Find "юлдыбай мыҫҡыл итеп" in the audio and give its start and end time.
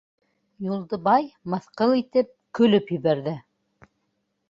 0.67-2.35